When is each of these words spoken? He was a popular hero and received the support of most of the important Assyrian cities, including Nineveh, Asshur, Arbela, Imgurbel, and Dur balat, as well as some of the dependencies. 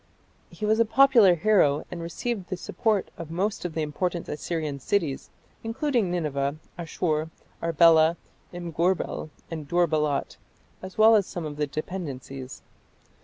He 0.49 0.65
was 0.65 0.79
a 0.79 0.83
popular 0.85 1.35
hero 1.35 1.85
and 1.91 2.01
received 2.01 2.49
the 2.49 2.57
support 2.57 3.11
of 3.19 3.29
most 3.29 3.65
of 3.65 3.75
the 3.75 3.83
important 3.83 4.27
Assyrian 4.27 4.79
cities, 4.79 5.29
including 5.63 6.09
Nineveh, 6.09 6.55
Asshur, 6.75 7.29
Arbela, 7.61 8.17
Imgurbel, 8.51 9.29
and 9.51 9.67
Dur 9.67 9.87
balat, 9.87 10.37
as 10.81 10.97
well 10.97 11.15
as 11.15 11.27
some 11.27 11.45
of 11.45 11.57
the 11.57 11.67
dependencies. 11.67 12.63